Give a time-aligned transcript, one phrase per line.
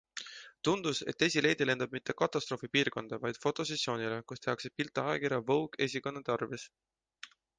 [0.67, 6.67] Tundus, et esileedi lendab mitte katastroofipiirkonda, vaid fotosessioonile, kus tehakse pilte ajakirja Vogue esikaane tarvis.